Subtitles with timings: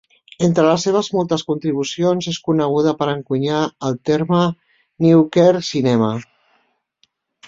[0.45, 3.59] Entre les seves moltes contribucions, és coneguda per encunyar
[3.89, 4.39] el terme
[5.07, 6.09] New Queer Cinema.